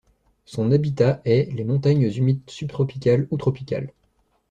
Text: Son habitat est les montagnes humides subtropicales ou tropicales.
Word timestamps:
Son 0.45 0.71
habitat 0.71 1.21
est 1.25 1.53
les 1.53 1.63
montagnes 1.63 2.11
humides 2.11 2.39
subtropicales 2.49 3.27
ou 3.29 3.37
tropicales. 3.37 3.93